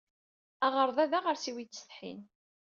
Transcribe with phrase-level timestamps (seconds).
[0.65, 2.21] Aɣerday d aɣersiw yettsetḥin.